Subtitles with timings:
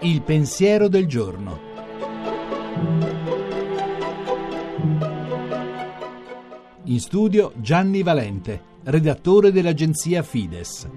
[0.00, 1.60] Il pensiero del giorno.
[6.84, 10.88] In studio Gianni Valente, redattore dell'agenzia Fides.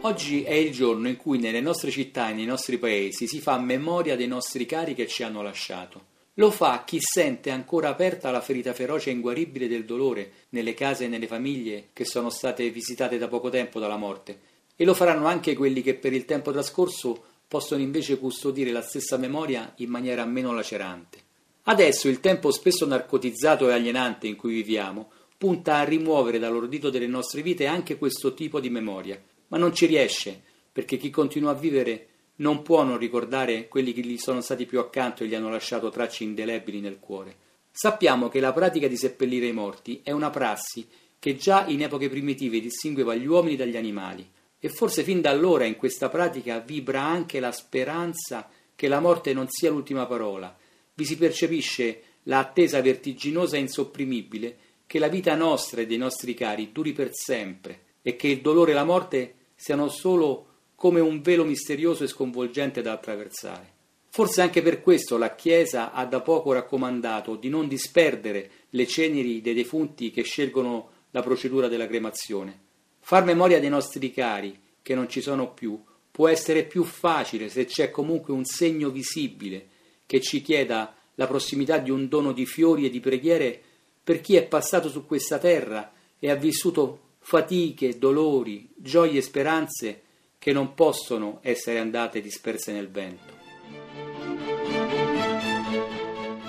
[0.00, 3.58] Oggi è il giorno in cui nelle nostre città e nei nostri paesi si fa
[3.58, 6.07] memoria dei nostri cari che ci hanno lasciato.
[6.38, 11.04] Lo fa chi sente ancora aperta la ferita feroce e inguaribile del dolore nelle case
[11.04, 14.38] e nelle famiglie che sono state visitate da poco tempo dalla morte.
[14.76, 19.16] E lo faranno anche quelli che per il tempo trascorso possono invece custodire la stessa
[19.16, 21.18] memoria in maniera meno lacerante.
[21.64, 27.08] Adesso il tempo spesso narcotizzato e alienante in cui viviamo punta a rimuovere dall'ordito delle
[27.08, 31.54] nostre vite anche questo tipo di memoria, ma non ci riesce, perché chi continua a
[31.54, 32.06] vivere
[32.38, 35.90] non può non ricordare quelli che gli sono stati più accanto e gli hanno lasciato
[35.90, 37.36] tracce indelebili nel cuore.
[37.70, 40.86] Sappiamo che la pratica di seppellire i morti è una prassi
[41.18, 44.28] che già in epoche primitive distingueva gli uomini dagli animali,
[44.60, 49.32] e forse fin da allora in questa pratica vibra anche la speranza che la morte
[49.32, 50.56] non sia l'ultima parola.
[50.94, 56.72] Vi si percepisce l'attesa vertiginosa e insopprimibile che la vita nostra e dei nostri cari
[56.72, 60.47] duri per sempre e che il dolore e la morte siano solo
[60.78, 63.72] come un velo misterioso e sconvolgente da attraversare.
[64.10, 69.40] Forse anche per questo la Chiesa ha da poco raccomandato di non disperdere le ceneri
[69.40, 72.56] dei defunti che scelgono la procedura della cremazione.
[73.00, 77.64] Far memoria dei nostri cari, che non ci sono più, può essere più facile se
[77.64, 79.66] c'è comunque un segno visibile
[80.06, 83.60] che ci chieda la prossimità di un dono di fiori e di preghiere
[84.04, 90.02] per chi è passato su questa terra e ha vissuto fatiche, dolori, gioie e speranze
[90.48, 93.36] che non possono essere andate disperse nel vento.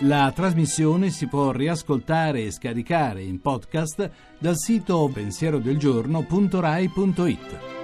[0.00, 7.83] La trasmissione si può riascoltare e scaricare in podcast dal sito pensierodelgiorno.rai.it.